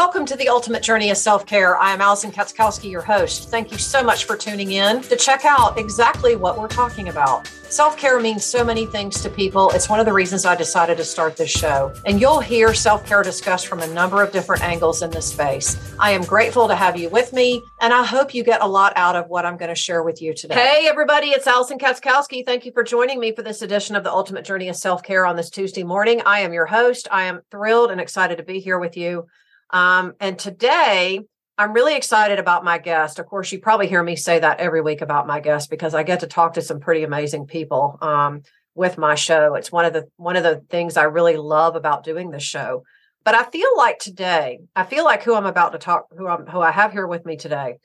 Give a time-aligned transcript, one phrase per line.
[0.00, 1.76] Welcome to the Ultimate Journey of Self Care.
[1.76, 3.50] I am Allison Katskowski, your host.
[3.50, 7.46] Thank you so much for tuning in to check out exactly what we're talking about.
[7.46, 9.68] Self care means so many things to people.
[9.72, 11.92] It's one of the reasons I decided to start this show.
[12.06, 15.76] And you'll hear self care discussed from a number of different angles in this space.
[16.00, 18.94] I am grateful to have you with me, and I hope you get a lot
[18.96, 20.54] out of what I'm going to share with you today.
[20.54, 22.42] Hey, everybody, it's Allison Katskowski.
[22.46, 25.26] Thank you for joining me for this edition of the Ultimate Journey of Self Care
[25.26, 26.22] on this Tuesday morning.
[26.24, 27.06] I am your host.
[27.10, 29.26] I am thrilled and excited to be here with you.
[29.72, 31.20] Um, and today,
[31.58, 33.18] I'm really excited about my guest.
[33.18, 36.02] Of course, you probably hear me say that every week about my guest because I
[36.02, 38.42] get to talk to some pretty amazing people um,
[38.74, 39.54] with my show.
[39.54, 42.82] It's one of the one of the things I really love about doing this show.
[43.24, 46.46] But I feel like today, I feel like who I'm about to talk, who I'm
[46.46, 47.76] who I have here with me today.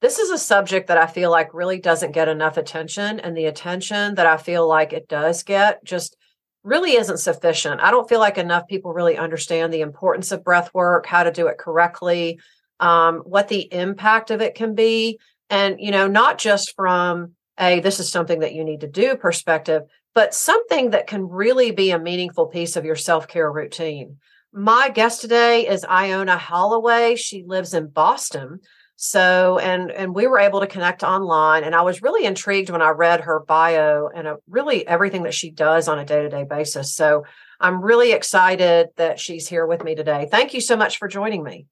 [0.00, 3.44] This is a subject that I feel like really doesn't get enough attention, and the
[3.44, 6.16] attention that I feel like it does get just
[6.62, 7.80] really isn't sufficient.
[7.80, 11.32] I don't feel like enough people really understand the importance of breath work, how to
[11.32, 12.40] do it correctly,
[12.80, 15.18] um, what the impact of it can be.
[15.50, 19.16] And, you know, not just from a this is something that you need to do
[19.16, 19.82] perspective,
[20.14, 24.18] but something that can really be a meaningful piece of your self care routine.
[24.52, 27.16] My guest today is Iona Holloway.
[27.16, 28.60] She lives in Boston.
[29.00, 32.82] So, and and we were able to connect online, and I was really intrigued when
[32.82, 36.28] I read her bio and uh, really everything that she does on a day to
[36.28, 36.92] day basis.
[36.96, 37.24] So,
[37.60, 40.26] I'm really excited that she's here with me today.
[40.28, 41.66] Thank you so much for joining me.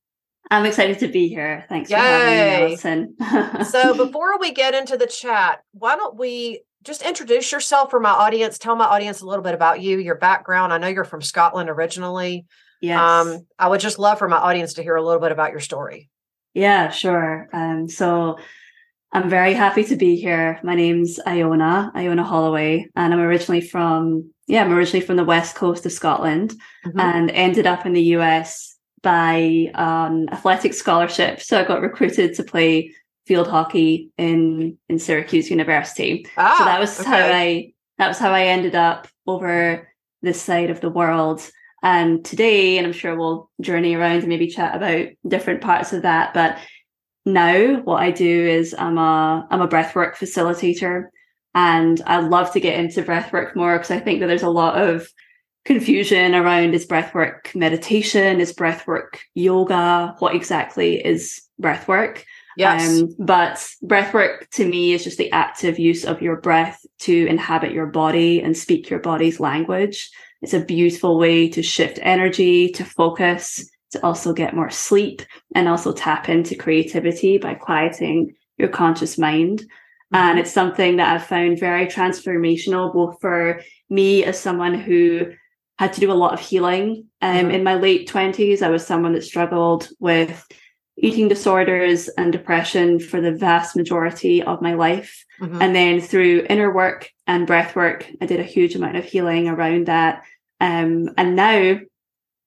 [0.53, 1.65] I'm excited to be here.
[1.69, 1.97] Thanks Yay.
[1.97, 3.65] for having me, Allison.
[3.65, 8.11] so, before we get into the chat, why don't we just introduce yourself for my
[8.11, 8.57] audience?
[8.57, 10.73] Tell my audience a little bit about you, your background.
[10.73, 12.47] I know you're from Scotland originally.
[12.81, 13.01] Yes.
[13.01, 15.59] Um, I would just love for my audience to hear a little bit about your
[15.59, 16.09] story.
[16.57, 17.51] Yeah, sure.
[17.53, 18.39] Um, so
[19.13, 20.59] I'm very happy to be here.
[20.63, 25.55] My name's Iona, Iona Holloway, and I'm originally from, yeah, I'm originally from the west
[25.55, 26.55] coast of Scotland
[26.87, 26.99] mm-hmm.
[26.99, 31.43] and ended up in the US by an athletic scholarship.
[31.43, 32.95] So I got recruited to play
[33.27, 36.27] field hockey in in Syracuse University.
[36.39, 37.11] Ah, so that was okay.
[37.11, 39.93] how I that was how I ended up over
[40.23, 41.47] this side of the world.
[41.87, 46.03] And today, and I'm sure we'll journey around and maybe chat about different parts of
[46.03, 46.35] that.
[46.35, 46.59] But
[47.25, 51.05] now what I do is I'm a I'm a breathwork facilitator.
[51.55, 54.83] And I love to get into breathwork more because I think that there's a lot
[54.83, 55.09] of
[55.65, 62.25] confusion around is breathwork meditation, is breathwork yoga, what exactly is breathwork?
[62.57, 63.01] Yes.
[63.01, 67.71] Um, but breathwork to me is just the active use of your breath to inhabit
[67.71, 70.11] your body and speak your body's language.
[70.43, 75.23] It's a beautiful way to shift energy, to focus, to also get more sleep,
[75.55, 79.61] and also tap into creativity by quieting your conscious mind.
[79.61, 80.17] Mm-hmm.
[80.17, 83.61] And it's something that I've found very transformational, both for
[83.91, 85.33] me as someone who
[85.79, 87.07] had to do a lot of healing.
[87.21, 87.51] Um, mm-hmm.
[87.51, 90.47] In my late 20s, I was someone that struggled with
[90.99, 95.25] eating disorders and depression for the vast majority of my life.
[95.41, 95.61] Mm-hmm.
[95.61, 99.49] And then through inner work and breath work, I did a huge amount of healing
[99.49, 100.23] around that.
[100.61, 101.81] Um, and now,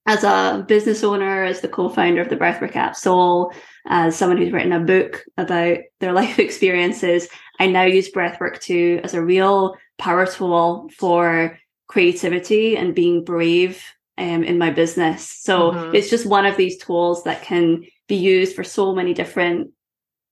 [0.06, 3.52] as a business owner, as the co-founder of the Breathwork app Soul,
[3.86, 7.28] as someone who's written a book about their life experiences,
[7.60, 13.84] I now use breathwork too as a real power tool for creativity and being brave
[14.16, 15.28] um, in my business.
[15.28, 15.94] So mm-hmm.
[15.94, 19.70] it's just one of these tools that can be used for so many different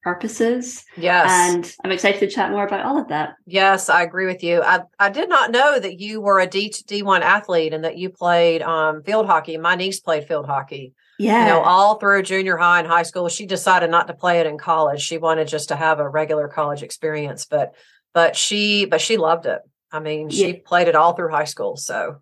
[0.03, 0.85] purposes.
[0.97, 1.31] Yes.
[1.31, 3.35] And I'm excited to chat more about all of that.
[3.47, 4.63] Yes, I agree with you.
[4.63, 8.11] I, I did not know that you were a D D1 athlete and that you
[8.11, 9.57] played um, field hockey.
[9.57, 10.93] My niece played field hockey.
[11.19, 11.47] Yeah.
[11.47, 13.29] You know, all through junior high and high school.
[13.29, 15.01] She decided not to play it in college.
[15.01, 17.75] She wanted just to have a regular college experience, but
[18.15, 19.61] but she but she loved it.
[19.91, 20.61] I mean, she yeah.
[20.65, 21.77] played it all through high school.
[21.77, 22.21] So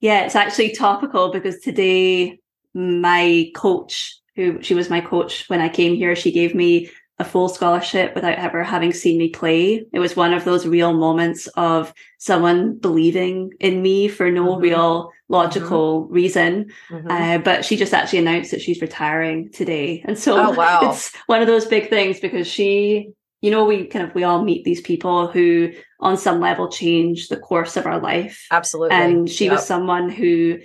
[0.00, 2.40] yeah, it's actually topical because today
[2.74, 7.24] my coach, who she was my coach when I came here, she gave me a
[7.24, 9.86] full scholarship without ever having seen me play.
[9.92, 14.62] It was one of those real moments of someone believing in me for no mm-hmm.
[14.62, 16.12] real logical mm-hmm.
[16.12, 16.72] reason.
[16.90, 17.10] Mm-hmm.
[17.10, 20.02] Uh, but she just actually announced that she's retiring today.
[20.04, 20.80] And so oh, wow.
[20.90, 24.44] it's one of those big things because she, you know, we kind of, we all
[24.44, 28.46] meet these people who on some level change the course of our life.
[28.50, 28.94] Absolutely.
[28.94, 29.54] And she yep.
[29.54, 30.58] was someone who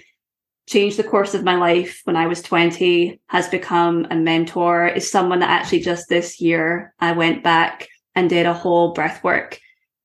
[0.71, 5.11] changed the course of my life when I was 20, has become a mentor, is
[5.11, 9.57] someone that actually just this year I went back and did a whole breathwork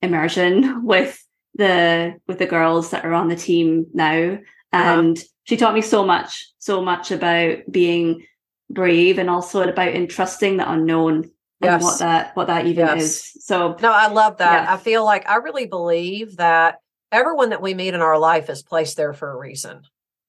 [0.03, 1.23] immersion with
[1.55, 4.39] the with the girls that are on the team now.
[4.73, 8.27] And she taught me so much, so much about being
[8.69, 11.31] brave and also about entrusting the unknown
[11.63, 11.83] yes.
[11.83, 13.03] what that what that even yes.
[13.03, 13.45] is.
[13.45, 14.65] So no, I love that.
[14.65, 14.75] Yeah.
[14.75, 16.81] I feel like I really believe that
[17.13, 19.83] everyone that we meet in our life is placed there for a reason.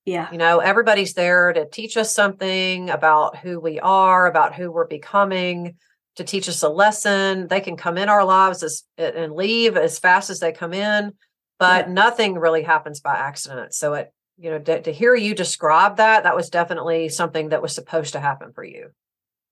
[0.08, 0.32] Yeah.
[0.32, 4.88] You know, everybody's there to teach us something about who we are, about who we're
[4.88, 5.76] becoming,
[6.16, 7.50] to teach us a lesson.
[7.50, 11.12] They can come in our lives as, and leave as fast as they come in,
[11.60, 11.94] but yeah.
[11.94, 13.74] nothing really happens by accident.
[13.74, 17.62] So it, you know, to, to hear you describe that, that was definitely something that
[17.62, 18.92] was supposed to happen for you.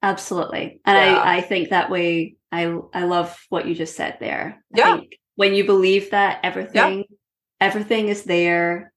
[0.01, 0.79] Absolutely.
[0.85, 1.21] And yeah.
[1.21, 4.63] I, I think that way I I love what you just said there.
[4.73, 4.99] I yeah.
[5.35, 7.15] when you believe that everything yeah.
[7.59, 8.93] everything is there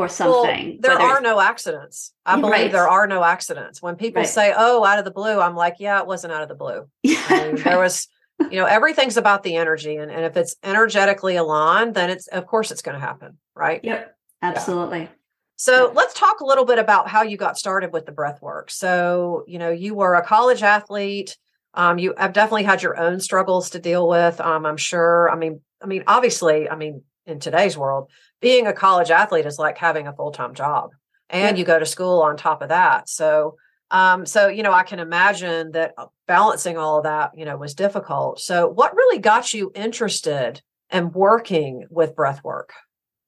[0.00, 0.78] for something.
[0.82, 2.12] Well, there are no accidents.
[2.24, 2.72] I believe right.
[2.72, 3.82] there are no accidents.
[3.82, 4.28] When people right.
[4.28, 6.88] say, "Oh, out of the blue," I'm like, "Yeah, it wasn't out of the blue."
[7.02, 7.64] Yeah, I mean, right.
[7.64, 8.08] there was,
[8.40, 12.46] you know, everything's about the energy, and, and if it's energetically aligned, then it's of
[12.46, 13.84] course it's going to happen, right?
[13.84, 15.00] Yep, absolutely.
[15.00, 15.08] Yeah.
[15.56, 15.92] So yeah.
[15.94, 18.70] let's talk a little bit about how you got started with the breath work.
[18.70, 21.36] So, you know, you were a college athlete.
[21.74, 24.40] Um, you have definitely had your own struggles to deal with.
[24.40, 25.30] Um, I'm sure.
[25.30, 28.10] I mean, I mean, obviously, I mean, in today's world,
[28.40, 30.90] being a college athlete is like having a full time job,
[31.28, 31.60] and yeah.
[31.60, 33.08] you go to school on top of that.
[33.08, 33.56] So,
[33.90, 37.56] um, so you know, I can imagine that uh, balancing all of that, you know,
[37.56, 38.40] was difficult.
[38.40, 42.72] So, what really got you interested in working with breath work?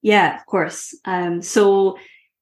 [0.02, 0.94] Yeah, of course.
[1.04, 1.96] Um, so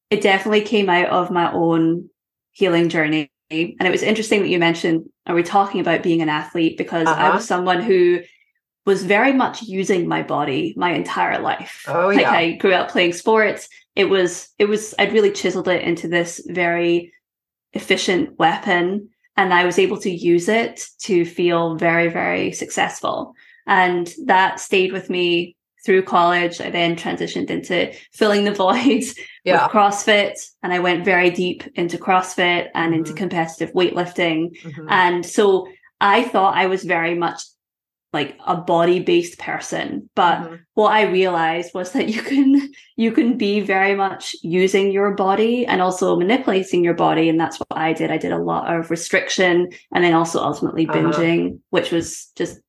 [0.08, 2.08] it definitely came out of my own
[2.52, 3.31] healing journey.
[3.50, 6.78] And it was interesting that you mentioned, are we talking about being an athlete?
[6.78, 7.23] Because uh-huh.
[7.23, 8.20] I was someone who
[8.86, 11.84] was very much using my body my entire life.
[11.88, 12.32] Oh, like yeah.
[12.32, 13.68] I grew up playing sports.
[13.94, 17.12] It was, it was, I'd really chiseled it into this very
[17.72, 19.10] efficient weapon.
[19.36, 23.34] And I was able to use it to feel very, very successful.
[23.66, 26.60] And that stayed with me through college.
[26.60, 29.64] I then transitioned into filling the voids yeah.
[29.64, 30.34] with CrossFit.
[30.62, 32.94] And I went very deep into CrossFit and mm-hmm.
[32.94, 34.60] into competitive weightlifting.
[34.60, 34.86] Mm-hmm.
[34.88, 35.68] And so
[36.00, 37.42] I thought I was very much
[38.12, 40.54] like a body based person but mm-hmm.
[40.74, 45.66] what i realized was that you can you can be very much using your body
[45.66, 48.90] and also manipulating your body and that's what i did i did a lot of
[48.90, 50.98] restriction and then also ultimately uh-huh.
[50.98, 51.56] binging uh-huh.
[51.70, 52.60] which was just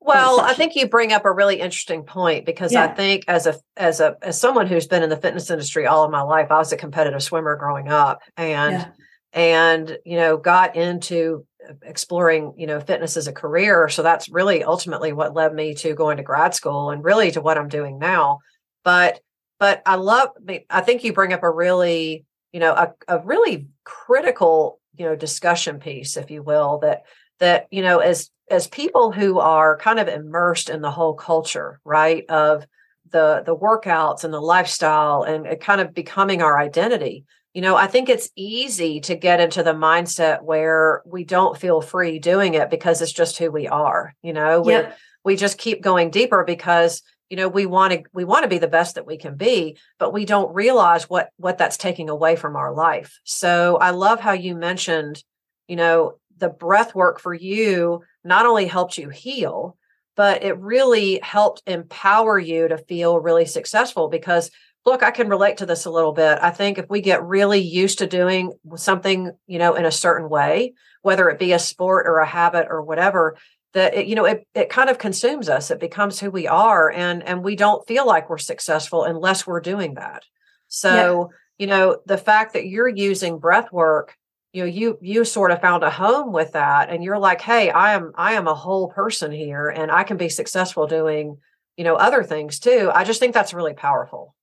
[0.00, 2.84] well i think you bring up a really interesting point because yeah.
[2.84, 6.04] i think as a as a as someone who's been in the fitness industry all
[6.04, 8.88] of my life i was a competitive swimmer growing up and yeah.
[9.32, 11.44] and you know got into
[11.82, 13.88] exploring you know fitness as a career.
[13.88, 17.40] So that's really ultimately what led me to going to grad school and really to
[17.40, 18.40] what i'm doing now.
[18.84, 19.20] But
[19.58, 20.30] but i love
[20.70, 25.16] I, think you bring up a really you know a, a really critical you know
[25.16, 27.02] discussion piece if you will that
[27.40, 31.80] that you know as as people who are kind of immersed in the whole culture
[31.84, 32.66] right of
[33.14, 37.24] the the workouts and the lifestyle and kind of becoming our identity
[37.54, 41.80] you know, I think it's easy to get into the mindset where we don't feel
[41.80, 44.12] free doing it because it's just who we are.
[44.22, 44.98] You know, we yep.
[45.24, 47.00] we just keep going deeper because
[47.30, 49.78] you know we want to we want to be the best that we can be,
[50.00, 53.20] but we don't realize what what that's taking away from our life.
[53.22, 55.22] So I love how you mentioned,
[55.68, 59.76] you know, the breath work for you not only helped you heal,
[60.16, 64.50] but it really helped empower you to feel really successful because
[64.84, 66.38] look, I can relate to this a little bit.
[66.42, 70.28] I think if we get really used to doing something, you know, in a certain
[70.28, 73.36] way, whether it be a sport or a habit or whatever,
[73.72, 75.70] that it, you know, it it kind of consumes us.
[75.70, 79.60] It becomes who we are, and and we don't feel like we're successful unless we're
[79.60, 80.22] doing that.
[80.68, 81.36] So, yeah.
[81.58, 84.16] you know, the fact that you're using breath work
[84.54, 87.70] you know you you sort of found a home with that and you're like hey
[87.70, 91.36] i am i am a whole person here and i can be successful doing
[91.76, 94.34] you know other things too i just think that's really powerful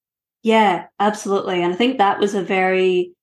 [0.43, 1.62] yeah, absolutely.
[1.62, 3.13] And I think that was a very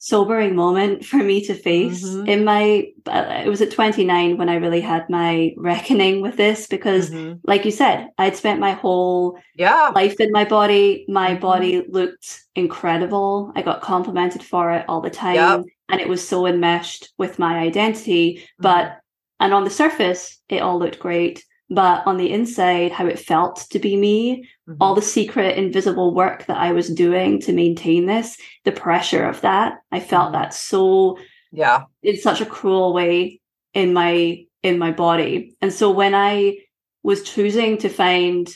[0.00, 2.28] sobering moment for me to face mm-hmm.
[2.28, 6.68] in my uh, it was at 29 when i really had my reckoning with this
[6.68, 7.36] because mm-hmm.
[7.42, 11.40] like you said i'd spent my whole yeah life in my body my mm-hmm.
[11.40, 15.64] body looked incredible i got complimented for it all the time yep.
[15.88, 18.98] And it was so enmeshed with my identity but mm-hmm.
[19.40, 23.66] and on the surface it all looked great but on the inside, how it felt
[23.70, 24.76] to be me, mm-hmm.
[24.80, 29.40] all the secret, invisible work that I was doing to maintain this, the pressure of
[29.42, 30.42] that, I felt mm-hmm.
[30.42, 31.18] that so,
[31.52, 33.40] yeah, in such a cruel way
[33.74, 35.56] in my in my body.
[35.60, 36.58] And so when I
[37.02, 38.48] was choosing to find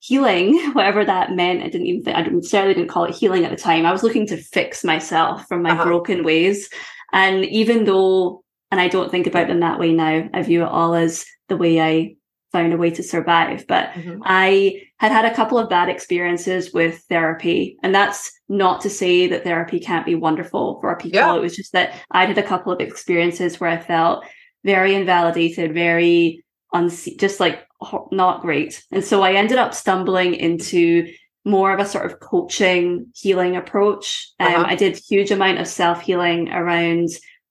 [0.00, 3.50] healing, whatever that meant, I didn't even think, I necessarily didn't call it healing at
[3.50, 3.86] the time.
[3.86, 5.84] I was looking to fix myself from my uh-huh.
[5.84, 6.68] broken ways.
[7.12, 10.68] And even though, and I don't think about them that way now, I view it
[10.68, 12.16] all as the way I
[12.52, 13.66] found a way to survive.
[13.66, 14.22] But mm-hmm.
[14.24, 17.76] I had had a couple of bad experiences with therapy.
[17.82, 21.18] And that's not to say that therapy can't be wonderful for people.
[21.18, 21.36] Yeah.
[21.36, 24.24] It was just that I had a couple of experiences where I felt
[24.64, 26.44] very invalidated, very
[26.74, 27.66] unse- just like
[28.10, 28.84] not great.
[28.90, 31.12] And so I ended up stumbling into
[31.44, 34.32] more of a sort of coaching healing approach.
[34.40, 34.64] Um, uh-huh.
[34.68, 37.08] I did huge amount of self healing around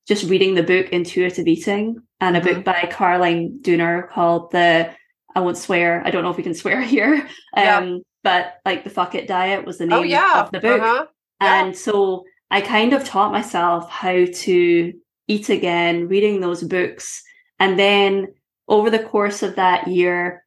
[0.08, 2.56] just reading the book Intuitive Eating and a mm-hmm.
[2.56, 4.94] book by Caroline Dooner called the
[5.36, 6.02] I won't swear.
[6.06, 7.16] I don't know if we can swear here.
[7.16, 7.98] Um, yeah.
[8.24, 10.42] but like the fuck it diet was the oh, name oh, yeah.
[10.42, 10.82] of the book.
[10.82, 11.06] Uh-huh.
[11.42, 11.66] Yeah.
[11.66, 14.94] And so I kind of taught myself how to
[15.28, 17.22] eat again, reading those books.
[17.60, 18.28] And then
[18.68, 20.44] over the course of that year,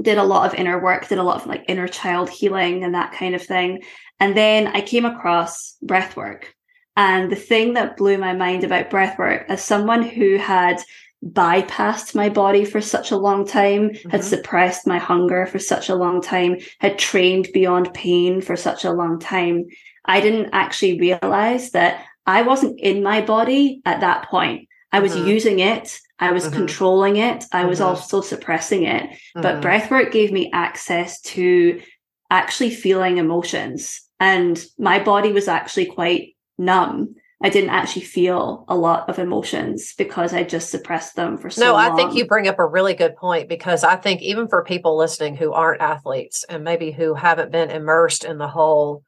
[0.00, 2.94] did a lot of inner work, did a lot of like inner child healing and
[2.94, 3.82] that kind of thing.
[4.18, 6.54] And then I came across breath work.
[6.96, 10.82] And the thing that blew my mind about breath work, as someone who had
[11.24, 14.10] bypassed my body for such a long time, mm-hmm.
[14.10, 18.84] had suppressed my hunger for such a long time, had trained beyond pain for such
[18.84, 19.66] a long time,
[20.04, 24.68] I didn't actually realize that I wasn't in my body at that point.
[24.90, 25.28] I was mm-hmm.
[25.28, 25.98] using it.
[26.22, 26.54] I was mm-hmm.
[26.54, 27.44] controlling it.
[27.50, 27.88] I was mm-hmm.
[27.88, 29.10] also suppressing it.
[29.34, 29.66] But mm-hmm.
[29.66, 31.82] breathwork gave me access to
[32.30, 34.00] actually feeling emotions.
[34.20, 37.16] And my body was actually quite numb.
[37.42, 41.62] I didn't actually feel a lot of emotions because I just suppressed them for so
[41.64, 41.88] no, long.
[41.88, 44.62] No, I think you bring up a really good point because I think even for
[44.62, 49.02] people listening who aren't athletes and maybe who haven't been immersed in the whole,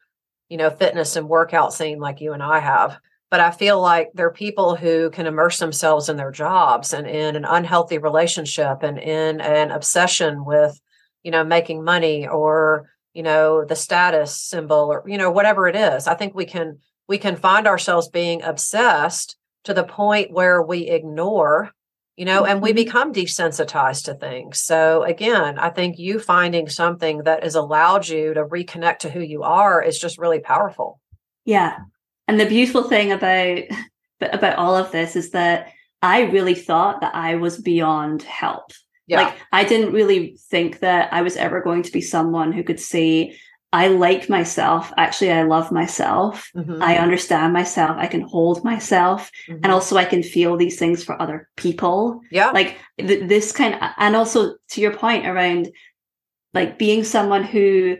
[0.48, 2.98] you know, fitness and workout scene like you and I have,
[3.34, 7.04] but I feel like there are people who can immerse themselves in their jobs and
[7.04, 10.80] in an unhealthy relationship and in an obsession with,
[11.24, 15.74] you know, making money or, you know, the status symbol or, you know, whatever it
[15.74, 16.06] is.
[16.06, 20.88] I think we can we can find ourselves being obsessed to the point where we
[20.88, 21.72] ignore
[22.14, 22.76] you know, and we mm-hmm.
[22.76, 24.60] become desensitized to things.
[24.60, 29.18] So again, I think you finding something that has allowed you to reconnect to who
[29.18, 31.00] you are is just really powerful.
[31.44, 31.78] Yeah.
[32.28, 33.58] And the beautiful thing about
[34.20, 38.70] about all of this is that I really thought that I was beyond help.
[39.06, 39.22] Yeah.
[39.22, 42.80] Like I didn't really think that I was ever going to be someone who could
[42.80, 43.36] say,
[43.72, 44.92] I like myself.
[44.96, 46.50] Actually, I love myself.
[46.56, 46.82] Mm-hmm.
[46.82, 47.96] I understand myself.
[47.98, 49.30] I can hold myself.
[49.48, 49.60] Mm-hmm.
[49.64, 52.20] And also I can feel these things for other people.
[52.30, 52.50] Yeah.
[52.50, 55.70] Like th- this kind of, and also to your point around
[56.54, 57.96] like being someone who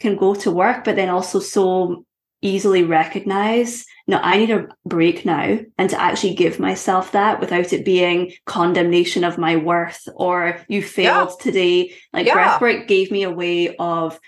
[0.00, 2.04] can go to work, but then also so
[2.46, 5.58] easily recognize, no, I need a break now.
[5.78, 10.82] And to actually give myself that without it being condemnation of my worth or you
[10.82, 11.44] failed yeah.
[11.44, 11.94] today.
[12.12, 12.58] Like yeah.
[12.58, 14.18] breathwork gave me a way of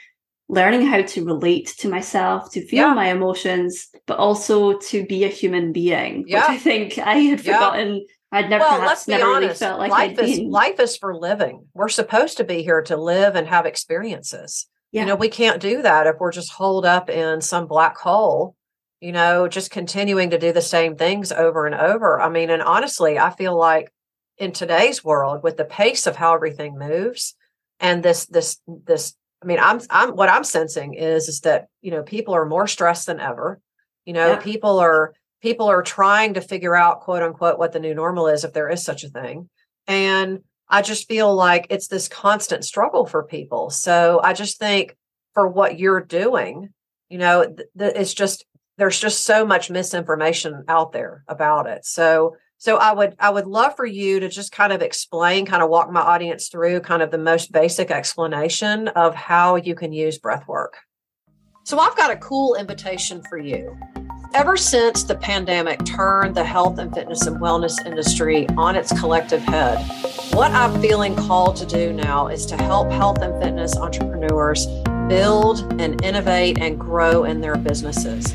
[0.49, 2.95] learning how to relate to myself, to feel yeah.
[2.95, 6.41] my emotions, but also to be a human being, yeah.
[6.41, 8.07] which I think I had forgotten.
[8.31, 9.43] I'd never, well, let's be never honest.
[9.43, 10.51] really felt like life I'd is been.
[10.51, 11.67] life is for living.
[11.73, 14.67] We're supposed to be here to live and have experiences.
[14.93, 15.03] Yeah.
[15.03, 18.57] You know, we can't do that if we're just holed up in some black hole,
[19.01, 22.21] you know, just continuing to do the same things over and over.
[22.21, 23.93] I mean, and honestly, I feel like
[24.39, 27.35] in today's world, with the pace of how everything moves
[27.81, 31.91] and this this this I mean, I'm I'm what I'm sensing is is that you
[31.91, 33.61] know people are more stressed than ever.
[34.05, 34.41] You know, yeah.
[34.41, 38.45] people are people are trying to figure out quote unquote what the new normal is
[38.45, 39.49] if there is such a thing.
[39.87, 40.41] And
[40.71, 43.71] I just feel like it's this constant struggle for people.
[43.71, 44.97] So I just think
[45.35, 46.71] for what you're doing,
[47.09, 48.45] you know, th- th- it's just
[48.77, 51.85] there's just so much misinformation out there about it.
[51.85, 55.63] So so I would I would love for you to just kind of explain, kind
[55.63, 59.93] of walk my audience through kind of the most basic explanation of how you can
[59.93, 60.77] use breath work.
[61.65, 63.79] So I've got a cool invitation for you.
[64.35, 69.43] Ever since the pandemic turned the health and fitness and wellness industry on its collective
[69.43, 69.79] head,
[70.35, 74.67] what I'm feeling called to do now is to help health and fitness entrepreneurs
[75.09, 78.35] build and innovate and grow in their businesses.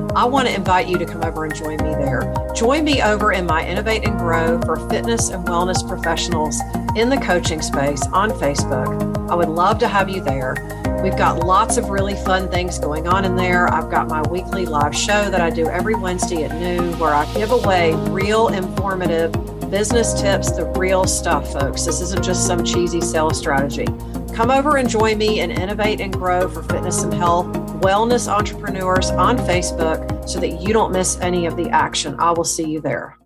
[0.13, 2.33] I want to invite you to come over and join me there.
[2.53, 6.59] Join me over in my Innovate and Grow for fitness and wellness professionals
[6.97, 9.29] in the coaching space on Facebook.
[9.31, 10.55] I would love to have you there.
[11.01, 13.73] We've got lots of really fun things going on in there.
[13.73, 17.31] I've got my weekly live show that I do every Wednesday at noon where I
[17.33, 19.31] give away real informative
[19.71, 21.85] business tips, the real stuff, folks.
[21.85, 23.85] This isn't just some cheesy sales strategy.
[24.33, 29.09] Come over and join me and innovate and grow for fitness and health wellness entrepreneurs
[29.11, 32.15] on Facebook so that you don't miss any of the action.
[32.19, 33.17] I will see you there.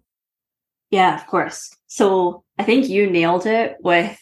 [0.91, 1.75] Yeah, of course.
[1.87, 4.17] So I think you nailed it with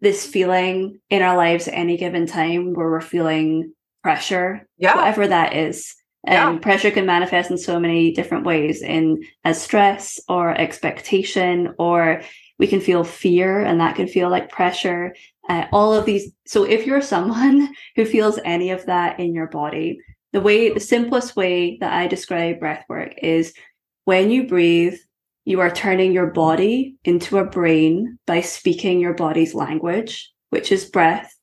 [0.00, 4.96] this feeling in our lives at any given time where we're feeling pressure, yeah.
[4.96, 5.94] whatever that is.
[6.24, 6.58] And yeah.
[6.60, 12.22] pressure can manifest in so many different ways in as stress or expectation or
[12.58, 15.16] We can feel fear, and that can feel like pressure.
[15.48, 16.32] Uh, all of these.
[16.46, 19.98] So, if you're someone who feels any of that in your body,
[20.32, 23.52] the way, the simplest way that I describe breath work is
[24.04, 24.98] when you breathe,
[25.44, 30.84] you are turning your body into a brain by speaking your body's language, which is
[30.84, 31.34] breath.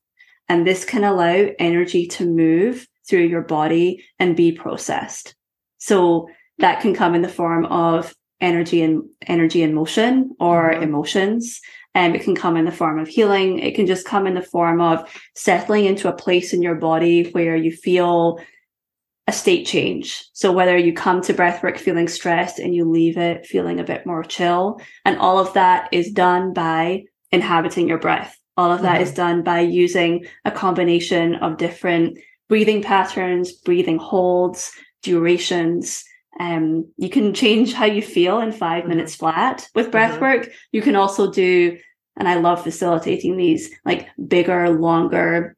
[0.48, 5.34] And this can allow energy to move through your body and be processed.
[5.78, 6.28] So
[6.58, 10.82] that can come in the form of energy and energy and motion or mm-hmm.
[10.82, 11.60] emotions.
[11.94, 13.58] And um, it can come in the form of healing.
[13.58, 17.30] It can just come in the form of settling into a place in your body
[17.32, 18.38] where you feel
[19.26, 20.24] a state change.
[20.32, 24.06] So whether you come to breathwork feeling stressed and you leave it feeling a bit
[24.06, 28.36] more chill, and all of that is done by inhabiting your breath.
[28.56, 29.02] All of that mm-hmm.
[29.02, 32.18] is done by using a combination of different
[32.48, 36.04] breathing patterns, breathing holds, durations.
[36.38, 38.88] Um, you can change how you feel in 5 mm-hmm.
[38.88, 40.40] minutes flat with breathwork.
[40.40, 40.50] Mm-hmm.
[40.72, 41.78] You can also do,
[42.16, 45.56] and I love facilitating these like bigger, longer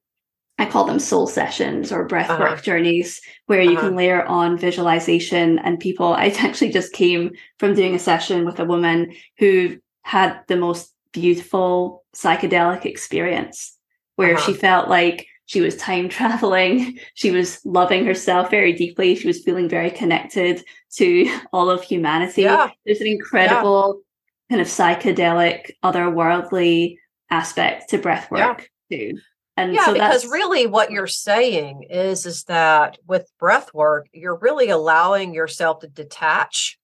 [0.63, 2.63] I call them soul sessions or breathwork uh-huh.
[2.63, 3.89] journeys where you uh-huh.
[3.89, 6.13] can layer on visualization and people.
[6.13, 10.95] I actually just came from doing a session with a woman who had the most
[11.13, 13.77] beautiful psychedelic experience
[14.15, 14.47] where uh-huh.
[14.47, 16.99] she felt like she was time traveling.
[17.15, 19.15] She was loving herself very deeply.
[19.15, 22.43] She was feeling very connected to all of humanity.
[22.43, 22.71] Yeah.
[22.87, 24.03] There's an incredible
[24.49, 24.57] yeah.
[24.57, 26.97] kind of psychedelic, otherworldly
[27.31, 28.97] aspect to breathwork yeah.
[29.13, 29.19] too.
[29.57, 34.39] And yeah, so because really what you're saying is is that with breath work, you're
[34.39, 36.79] really allowing yourself to detach,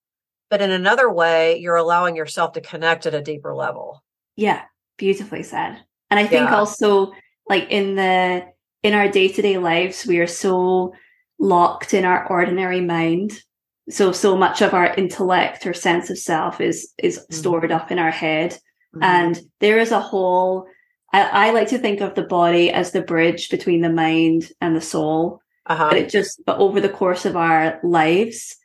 [0.50, 4.04] but in another way, you're allowing yourself to connect at a deeper level.
[4.36, 4.64] Yeah,
[4.98, 5.78] beautifully said.
[6.10, 6.56] And I think yeah.
[6.56, 7.12] also
[7.48, 8.46] like in the
[8.82, 10.92] in our day-to-day lives, we are so
[11.38, 13.42] locked in our ordinary mind.
[13.90, 17.34] So so much of our intellect or sense of self is is mm-hmm.
[17.34, 18.52] stored up in our head.
[18.94, 19.02] Mm-hmm.
[19.02, 20.66] And there is a whole
[21.12, 24.76] I, I, like to think of the body as the bridge between the mind and
[24.76, 25.40] the soul.
[25.66, 25.88] Uh-huh.
[25.90, 28.56] But it just, but over the course of our lives,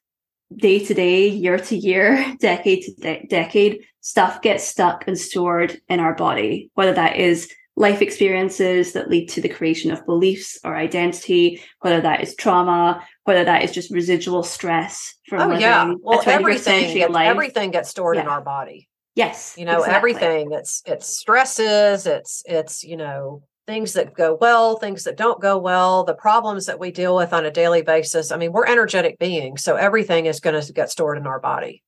[0.56, 5.82] day to day, year to year, decade to de- decade, stuff gets stuck and stored
[5.88, 10.60] in our body, whether that is life experiences that lead to the creation of beliefs
[10.64, 15.62] or identity, whether that is trauma, whether that is just residual stress from oh, living
[15.62, 15.94] yeah.
[16.02, 18.24] well, everything, gets, everything gets stored yeah.
[18.24, 18.88] in our body.
[19.16, 19.56] Yes.
[19.58, 19.96] You know, exactly.
[19.96, 20.52] everything.
[20.52, 25.58] It's it's stresses, it's it's, you know, things that go well, things that don't go
[25.58, 28.32] well, the problems that we deal with on a daily basis.
[28.32, 31.84] I mean, we're energetic beings, so everything is going to get stored in our body.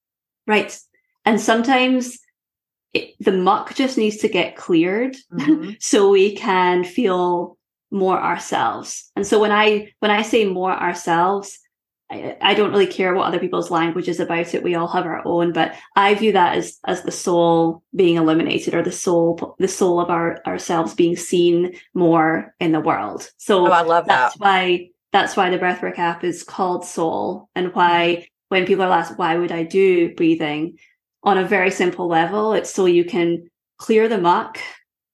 [0.48, 0.78] Right.
[1.26, 2.20] And sometimes
[2.96, 5.72] it, the muck just needs to get cleared mm-hmm.
[5.80, 7.58] so we can feel
[7.92, 9.12] more ourselves.
[9.16, 11.60] And so when I when I say more ourselves,
[12.10, 14.64] I, I don't really care what other people's language is about it.
[14.64, 18.74] We all have our own, but I view that as as the soul being illuminated
[18.74, 23.30] or the soul the soul of our ourselves being seen more in the world.
[23.38, 24.42] So oh, I love that's that.
[24.42, 29.18] why that's why the breathwork app is called soul and why when people are asked
[29.18, 30.78] why would I do breathing
[31.26, 34.60] on a very simple level, it's so you can clear the muck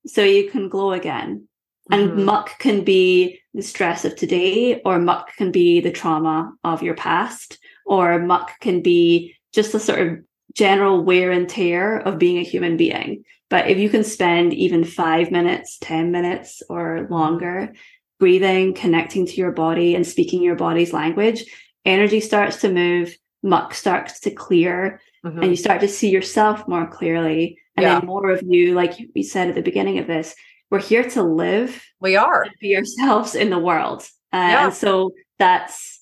[0.06, 1.48] so you can glow again.
[1.90, 2.26] And mm-hmm.
[2.26, 6.96] muck can be the stress of today, or muck can be the trauma of your
[6.96, 10.20] past, or muck can be just the sort of
[10.54, 13.24] general wear and tear of being a human being.
[13.50, 17.74] But if you can spend even five minutes, 10 minutes, or longer
[18.20, 21.44] breathing, connecting to your body, and speaking your body's language,
[21.86, 25.42] energy starts to move, muck starts to clear, mm-hmm.
[25.42, 27.58] and you start to see yourself more clearly.
[27.76, 28.00] And yeah.
[28.00, 30.36] then more of you, like we said at the beginning of this,
[30.70, 31.84] we're here to live.
[32.00, 32.46] We are.
[32.60, 34.04] be ourselves in the world.
[34.34, 34.66] Uh, yeah.
[34.66, 36.02] And so that's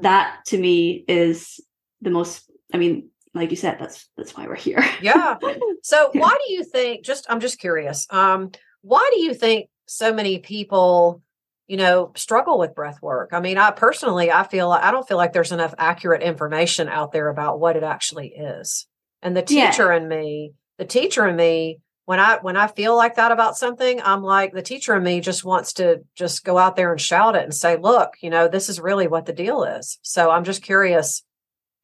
[0.00, 1.60] that to me is
[2.00, 4.84] the most I mean, like you said, that's that's why we're here.
[5.02, 5.36] yeah.
[5.82, 8.06] So why do you think just I'm just curious.
[8.10, 8.50] Um,
[8.82, 11.22] why do you think so many people
[11.70, 15.16] you know struggle with breath work i mean i personally i feel i don't feel
[15.16, 18.86] like there's enough accurate information out there about what it actually is
[19.22, 19.96] and the teacher yeah.
[19.96, 24.00] in me the teacher in me when I when I feel like that about something,
[24.02, 27.36] I'm like the teacher in me just wants to just go out there and shout
[27.36, 30.42] it and say, "Look, you know, this is really what the deal is." So I'm
[30.42, 31.22] just curious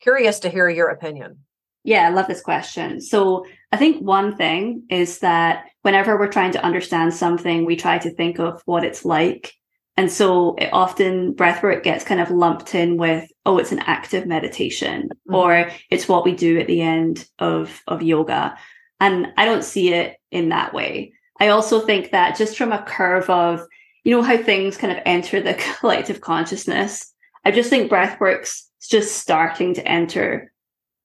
[0.01, 1.45] curious to hear your opinion.
[1.85, 3.01] Yeah, I love this question.
[3.01, 7.99] So I think one thing is that whenever we're trying to understand something, we try
[7.99, 9.53] to think of what it's like.
[9.97, 14.27] And so it often breathwork gets kind of lumped in with, oh, it's an active
[14.27, 15.35] meditation, mm-hmm.
[15.35, 18.57] or it's what we do at the end of, of yoga.
[19.01, 21.13] And I don't see it in that way.
[21.41, 23.67] I also think that just from a curve of,
[24.05, 27.13] you know, how things kind of enter the collective consciousness,
[27.45, 30.53] I just think breathwork's just starting to enter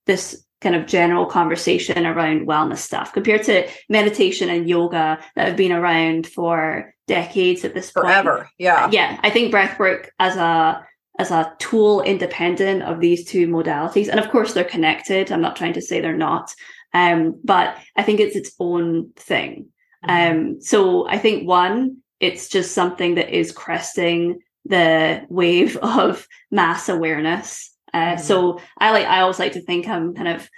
[0.06, 5.58] this kind of general conversation around wellness stuff compared to meditation and yoga that have
[5.58, 8.38] been around for decades at this forever.
[8.38, 8.48] Point.
[8.58, 8.90] Yeah.
[8.92, 9.20] Yeah.
[9.22, 10.86] I think breathwork as a
[11.20, 14.08] as a tool independent of these two modalities.
[14.08, 15.32] And of course they're connected.
[15.32, 16.54] I'm not trying to say they're not.
[16.94, 19.68] Um, but I think it's its own thing.
[20.06, 20.32] Mm-hmm.
[20.32, 26.90] Um, so I think one, it's just something that is cresting the wave of mass
[26.90, 28.22] awareness uh, mm-hmm.
[28.22, 30.50] So I like I always like to think I'm kind of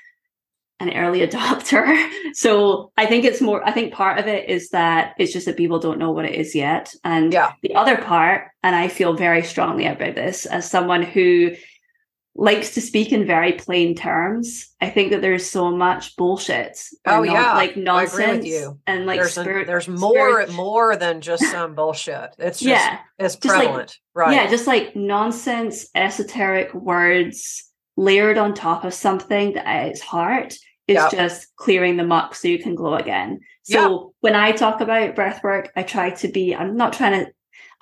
[0.80, 2.10] an early adopter.
[2.34, 3.66] so I think it's more.
[3.68, 6.36] I think part of it is that it's just that people don't know what it
[6.36, 7.54] is yet, and yeah.
[7.62, 11.52] the other part, and I feel very strongly about this as someone who
[12.36, 14.74] likes to speak in very plain terms.
[14.82, 16.80] I think that there's so much bullshit.
[17.06, 18.38] Oh non- yeah, like nonsense.
[18.40, 18.80] With you.
[18.88, 20.54] And like there's, spirit, a, there's more spirit.
[20.54, 22.36] more than just some bullshit.
[22.40, 24.36] It's just yeah, it's prevalent, just like, right?
[24.36, 30.54] Yeah, just like nonsense, esoteric words layered on top of something that at its heart
[30.88, 31.12] is yep.
[31.12, 33.40] just clearing the muck so you can glow again.
[33.64, 34.12] So yep.
[34.20, 36.54] when I talk about breath work, I try to be.
[36.54, 37.32] I'm not trying to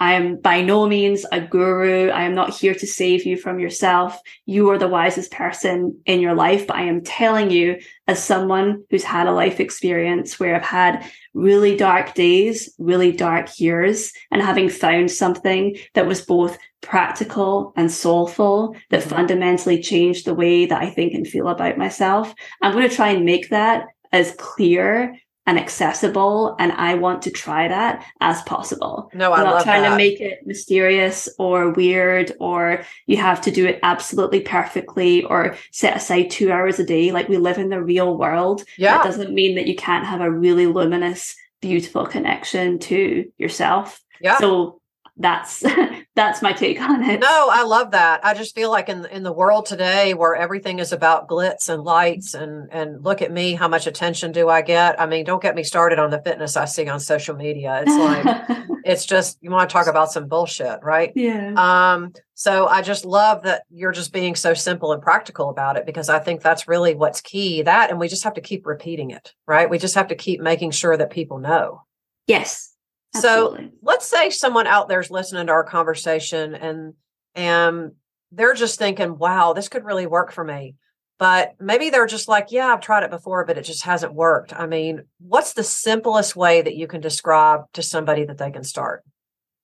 [0.01, 2.09] I am by no means a guru.
[2.09, 4.19] I am not here to save you from yourself.
[4.47, 6.65] You are the wisest person in your life.
[6.65, 11.05] But I am telling you, as someone who's had a life experience where I've had
[11.35, 17.91] really dark days, really dark years, and having found something that was both practical and
[17.91, 19.09] soulful that mm-hmm.
[19.11, 22.33] fundamentally changed the way that I think and feel about myself,
[22.63, 25.15] I'm going to try and make that as clear
[25.47, 29.09] and accessible and i want to try that as possible.
[29.13, 29.91] No i'm not trying that.
[29.91, 35.55] to make it mysterious or weird or you have to do it absolutely perfectly or
[35.71, 37.11] set aside two hours a day.
[37.11, 38.63] Like we live in the real world.
[38.77, 38.97] Yeah.
[38.97, 44.01] that doesn't mean that you can't have a really luminous beautiful connection to yourself.
[44.19, 44.37] Yeah.
[44.37, 44.80] So
[45.21, 45.63] that's
[46.15, 47.19] that's my take on it.
[47.19, 48.25] No, I love that.
[48.25, 51.83] I just feel like in in the world today where everything is about glitz and
[51.83, 54.99] lights and and look at me, how much attention do I get?
[54.99, 57.83] I mean, don't get me started on the fitness I see on social media.
[57.85, 61.11] It's like it's just you want to talk about some bullshit, right?
[61.15, 61.53] Yeah.
[61.55, 65.85] Um so I just love that you're just being so simple and practical about it
[65.85, 67.61] because I think that's really what's key.
[67.61, 69.69] That and we just have to keep repeating it, right?
[69.69, 71.83] We just have to keep making sure that people know.
[72.27, 72.70] Yes,
[73.15, 73.65] Absolutely.
[73.65, 76.93] So let's say someone out there's listening to our conversation and
[77.35, 77.91] and
[78.31, 80.75] they're just thinking, wow, this could really work for me.
[81.19, 84.53] But maybe they're just like, yeah, I've tried it before, but it just hasn't worked.
[84.57, 88.63] I mean, what's the simplest way that you can describe to somebody that they can
[88.63, 89.03] start?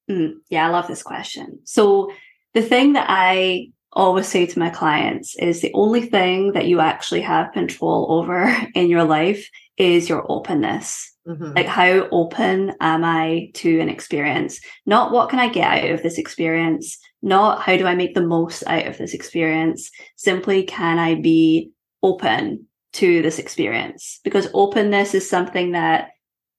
[0.10, 1.60] Mm, yeah, I love this question.
[1.64, 2.12] So
[2.54, 6.80] the thing that I always say to my clients is the only thing that you
[6.80, 11.14] actually have control over in your life is your openness.
[11.28, 11.54] Mm-hmm.
[11.56, 14.60] Like, how open am I to an experience?
[14.86, 16.98] Not what can I get out of this experience?
[17.22, 19.90] Not how do I make the most out of this experience?
[20.16, 24.20] Simply, can I be open to this experience?
[24.24, 26.10] Because openness is something that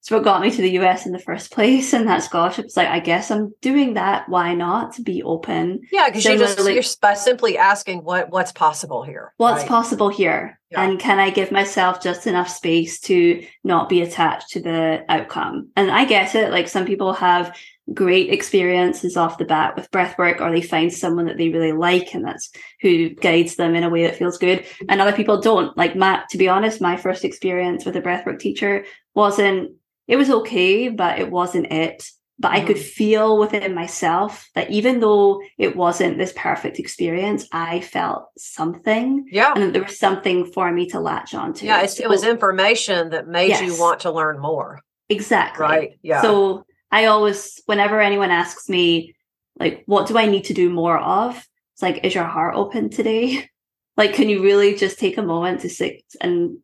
[0.09, 1.93] it's what got me to the US in the first place.
[1.93, 4.27] And that scholarship is like, I guess I'm doing that.
[4.27, 5.83] Why not be open?
[5.93, 9.35] Yeah, because you just you're simply asking what what's possible here.
[9.37, 9.69] What's right?
[9.69, 10.59] possible here?
[10.71, 10.83] Yeah.
[10.83, 15.69] And can I give myself just enough space to not be attached to the outcome?
[15.77, 16.53] And I get it.
[16.53, 17.55] Like some people have
[17.93, 22.15] great experiences off the bat with breathwork or they find someone that they really like
[22.15, 25.75] and that's who guides them in a way that feels good and other people don't
[25.75, 29.71] like matt to be honest my first experience with a breathwork teacher wasn't
[30.09, 32.09] it was okay, but it wasn't it.
[32.41, 32.53] But.
[32.53, 32.83] I could mm.
[32.83, 39.27] feel within myself that even though it wasn't this perfect experience, I felt something.
[39.29, 39.55] Yeah.
[39.57, 41.67] And there was something for me to latch onto.
[41.67, 41.85] Yeah.
[41.87, 43.63] So, it was information that made yes.
[43.63, 44.81] you want to learn more.
[45.09, 45.65] Exactly.
[45.65, 45.99] Right.
[46.03, 46.23] Yeah.
[46.23, 49.17] So I always, whenever anyone asks me,
[49.59, 51.37] like, what do I need to do more of?
[51.75, 53.49] It's like, is your heart open today?
[53.97, 56.59] like, can you really just take a moment to sit and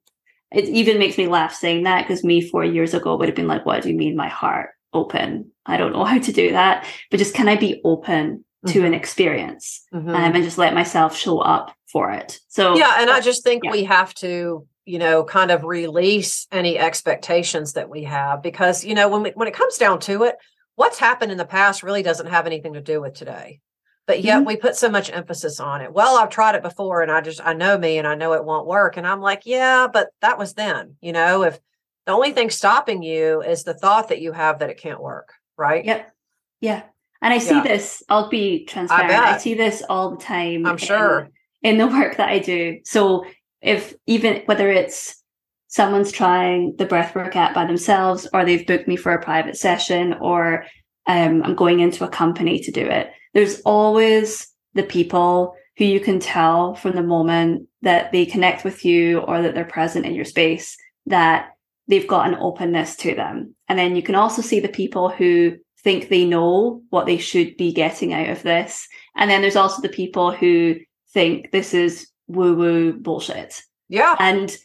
[0.53, 3.49] it even makes me laugh saying that because me four years ago would have been
[3.49, 5.51] like, what do you mean my heart open?
[5.67, 6.87] I don't know how to do that.
[7.11, 8.87] But just can I be open to mm-hmm.
[8.87, 10.09] an experience mm-hmm.
[10.09, 12.41] um, and just let myself show up for it?
[12.49, 13.73] So yeah, and I just think yeah.
[13.73, 18.95] we have to you know kind of release any expectations that we have because you
[18.95, 20.37] know when we, when it comes down to it
[20.77, 23.61] what's happened in the past really doesn't have anything to do with today
[24.07, 24.47] but yet mm-hmm.
[24.47, 25.93] we put so much emphasis on it.
[25.93, 28.45] Well i've tried it before and i just i know me and i know it
[28.45, 28.97] won't work.
[28.97, 31.59] And i'm like yeah but that was then you know if
[32.07, 35.33] the only thing stopping you is the thought that you have that it can't work
[35.57, 35.85] right?
[35.85, 36.13] Yep.
[36.61, 36.83] Yeah.
[37.23, 37.63] And i see yeah.
[37.63, 41.31] this i'll be transparent I, I, see this all the time i'm sure.
[41.63, 42.81] in, in the work that i do.
[42.85, 43.25] So
[43.63, 45.23] if even whether it's
[45.69, 50.15] someone's trying the breathwork app by themselves or they've booked me for a private session
[50.21, 50.67] or
[51.07, 56.01] um, i'm going into a company to do it there's always the people who you
[56.01, 60.15] can tell from the moment that they connect with you or that they're present in
[60.15, 61.51] your space that
[61.89, 63.55] they've got an openness to them.
[63.69, 67.57] And then you can also see the people who think they know what they should
[67.57, 68.89] be getting out of this.
[69.17, 70.77] And then there's also the people who
[71.13, 73.63] think this is woo woo bullshit.
[73.89, 74.17] Yeah.
[74.19, 74.57] And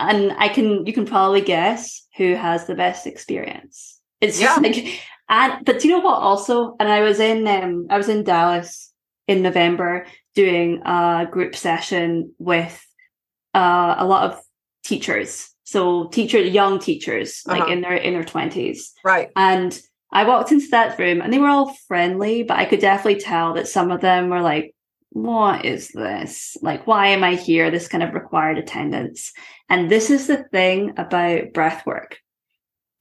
[0.00, 4.00] and I can you can probably guess who has the best experience.
[4.20, 4.54] It's yeah.
[4.62, 6.76] like and but do you know what also?
[6.80, 8.92] And I was in um I was in Dallas
[9.26, 12.84] in November doing a group session with
[13.54, 14.40] uh, a lot of
[14.84, 15.50] teachers.
[15.64, 17.58] So teacher young teachers, uh-huh.
[17.58, 18.92] like in their in their twenties.
[19.04, 19.30] Right.
[19.36, 19.78] And
[20.12, 23.54] I walked into that room and they were all friendly, but I could definitely tell
[23.54, 24.74] that some of them were like,
[25.10, 26.56] what is this?
[26.60, 27.70] Like, why am I here?
[27.70, 29.32] This kind of required attendance.
[29.68, 32.18] And this is the thing about breath work.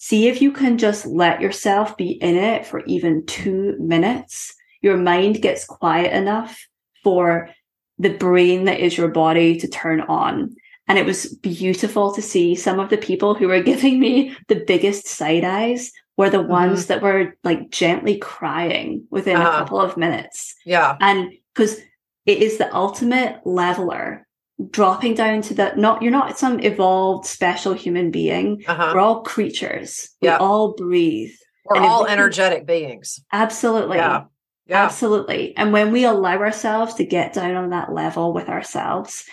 [0.03, 4.53] See if you can just let yourself be in it for even two minutes.
[4.81, 6.67] Your mind gets quiet enough
[7.05, 7.49] for
[7.97, 10.57] the brain that is your body to turn on.
[10.89, 14.65] And it was beautiful to see some of the people who were giving me the
[14.67, 16.87] biggest side eyes were the ones mm-hmm.
[16.89, 19.47] that were like gently crying within uh-huh.
[19.47, 20.53] a couple of minutes.
[20.65, 20.97] Yeah.
[20.99, 21.79] And because
[22.25, 24.22] it is the ultimate leveler
[24.69, 28.91] dropping down to that not you're not some evolved special human being uh-huh.
[28.93, 30.37] we're all creatures yeah.
[30.37, 31.31] we all breathe
[31.65, 34.25] we're all energetic beings absolutely yeah.
[34.67, 39.25] yeah absolutely and when we allow ourselves to get down on that level with ourselves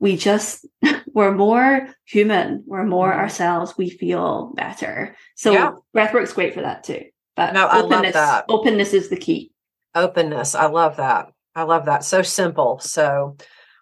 [0.00, 0.66] we just
[1.14, 3.20] we're more human we're more mm-hmm.
[3.20, 5.72] ourselves we feel better so yeah.
[5.94, 7.04] breathwork's great for that too
[7.36, 8.44] but no, openness, I love that.
[8.48, 9.52] openness is the key
[9.94, 12.04] openness i love that I love that.
[12.04, 12.78] So simple.
[12.80, 13.36] So,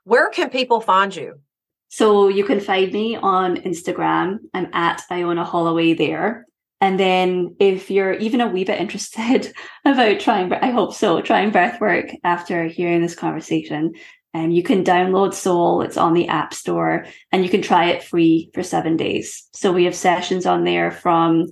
[0.05, 1.41] where can people find you?
[1.89, 4.39] So, you can find me on Instagram.
[4.53, 6.47] I'm at Iona Holloway there.
[6.81, 9.53] And then, if you're even a wee bit interested
[9.85, 13.93] about trying, I hope so, trying breath work after hearing this conversation,
[14.35, 15.83] um, you can download Soul.
[15.83, 19.49] It's on the App Store and you can try it free for seven days.
[19.55, 21.47] So, we have sessions on there from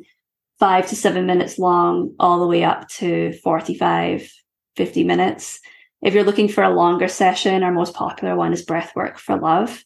[0.58, 4.30] five to seven minutes long, all the way up to 45,
[4.76, 5.60] 50 minutes.
[6.02, 9.84] If you're looking for a longer session, our most popular one is Breathwork for Love.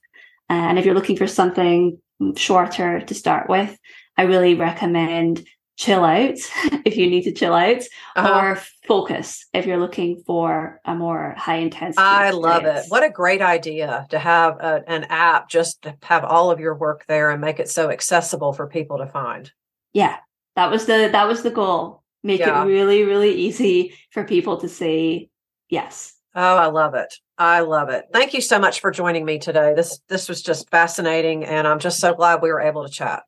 [0.48, 2.00] And if you're looking for something
[2.37, 3.76] shorter to start with,
[4.16, 6.38] I really recommend chill out
[6.87, 7.83] if you need to chill out
[8.16, 8.40] uh-huh.
[8.40, 12.42] or focus if you're looking for a more high intensity i experience.
[12.42, 16.50] love it what a great idea to have a, an app just to have all
[16.50, 19.52] of your work there and make it so accessible for people to find
[19.92, 20.16] yeah
[20.55, 22.62] that was the that was the goal make yeah.
[22.62, 25.29] it really really easy for people to say
[25.68, 26.14] Yes.
[26.35, 27.14] Oh, I love it.
[27.38, 28.07] I love it.
[28.12, 29.74] Thank you so much for joining me today.
[29.74, 33.22] This this was just fascinating and I'm just so glad we were able to chat.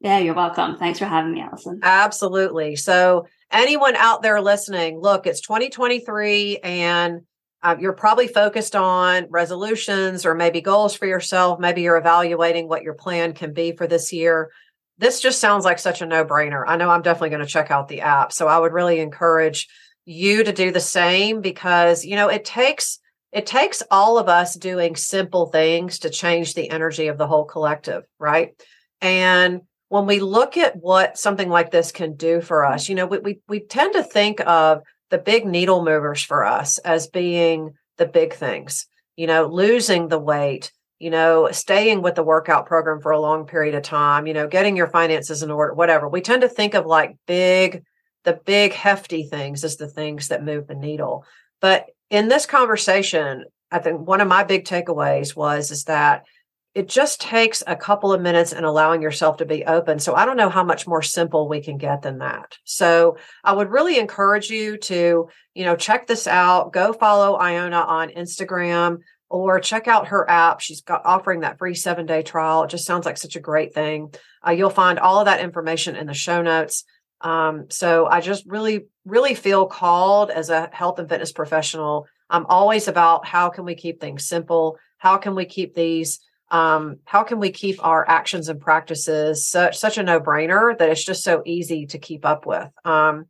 [0.00, 0.78] Yeah, you're welcome.
[0.78, 1.80] Thanks for having me, Allison.
[1.82, 2.74] Absolutely.
[2.74, 7.20] So, anyone out there listening, look, it's 2023 and
[7.62, 11.60] uh, you're probably focused on resolutions or maybe goals for yourself.
[11.60, 14.50] Maybe you're evaluating what your plan can be for this year.
[14.96, 16.64] This just sounds like such a no brainer.
[16.66, 18.32] I know I'm definitely going to check out the app.
[18.32, 19.68] So, I would really encourage
[20.04, 22.98] you to do the same because you know it takes
[23.32, 27.44] it takes all of us doing simple things to change the energy of the whole
[27.44, 28.54] collective right?
[29.00, 33.06] And when we look at what something like this can do for us you know
[33.06, 37.74] we, we, we tend to think of the big needle movers for us as being
[37.98, 38.86] the big things
[39.16, 43.46] you know losing the weight you know staying with the workout program for a long
[43.46, 46.08] period of time you know getting your finances in order whatever.
[46.08, 47.82] We tend to think of like big
[48.24, 51.24] the big hefty things is the things that move the needle.
[51.60, 56.24] But in this conversation i think one of my big takeaways was is that
[56.72, 59.98] it just takes a couple of minutes and allowing yourself to be open.
[59.98, 62.58] So i don't know how much more simple we can get than that.
[62.64, 66.72] So i would really encourage you to you know check this out.
[66.72, 70.60] Go follow iona on instagram or check out her app.
[70.60, 72.64] She's got offering that free seven day trial.
[72.64, 74.12] It just sounds like such a great thing.
[74.46, 76.84] Uh, you'll find all of that information in the show notes
[77.20, 82.06] um, so I just really, really feel called as a health and fitness professional.
[82.28, 84.78] I'm always about how can we keep things simple?
[84.98, 86.20] How can we keep these?
[86.50, 90.88] Um, how can we keep our actions and practices such such a no brainer that
[90.90, 92.68] it's just so easy to keep up with?
[92.84, 93.26] Um,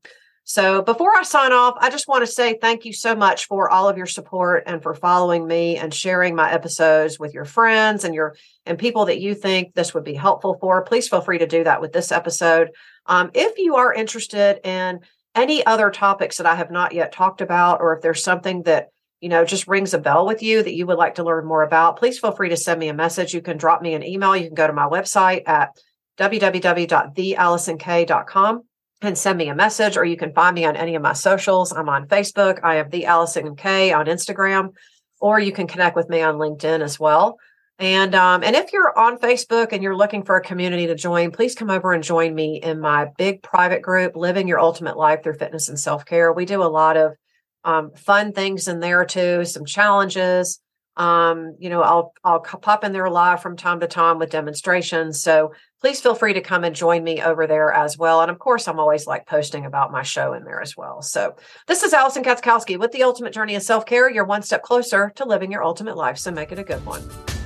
[0.50, 3.70] so before I sign off, I just want to say thank you so much for
[3.70, 8.02] all of your support and for following me and sharing my episodes with your friends
[8.02, 8.34] and your
[8.66, 10.82] and people that you think this would be helpful for.
[10.82, 12.70] Please feel free to do that with this episode.
[13.06, 14.98] Um, if you are interested in
[15.36, 18.88] any other topics that I have not yet talked about, or if there's something that
[19.20, 21.62] you know just rings a bell with you that you would like to learn more
[21.62, 23.32] about, please feel free to send me a message.
[23.32, 24.36] You can drop me an email.
[24.36, 25.80] You can go to my website at
[26.18, 28.64] www.theallisonk.com
[29.02, 31.72] and send me a message, or you can find me on any of my socials.
[31.72, 32.60] I'm on Facebook.
[32.62, 34.74] I have the Allison K on Instagram.
[35.20, 37.38] or you can connect with me on LinkedIn as well.
[37.78, 41.30] And um, and if you're on Facebook and you're looking for a community to join,
[41.30, 45.22] please come over and join me in my big private group, Living Your Ultimate Life
[45.22, 46.30] Through Fitness and Self Care.
[46.32, 47.12] We do a lot of
[47.64, 50.60] um, fun things in there too, some challenges.
[51.00, 55.22] Um, you know, I'll I'll pop in there live from time to time with demonstrations.
[55.22, 58.20] So please feel free to come and join me over there as well.
[58.20, 61.00] And of course, I'm always like posting about my show in there as well.
[61.00, 61.36] So
[61.66, 64.10] this is Allison Katzkowski with the Ultimate Journey of Self Care.
[64.10, 66.18] You're one step closer to living your ultimate life.
[66.18, 67.39] So make it a good one.